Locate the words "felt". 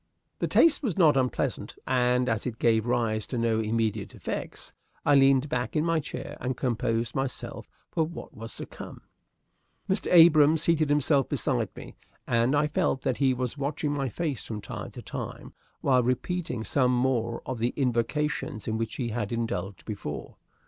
12.65-13.03